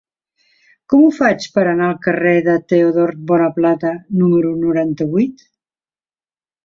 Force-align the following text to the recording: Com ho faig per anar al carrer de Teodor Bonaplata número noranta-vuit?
Com 0.93 1.03
ho 1.07 1.09
faig 1.17 1.45
per 1.57 1.65
anar 1.73 1.89
al 1.89 1.99
carrer 2.07 2.33
de 2.47 2.55
Teodor 2.73 3.13
Bonaplata 3.33 3.93
número 4.23 4.55
noranta-vuit? 4.67 5.45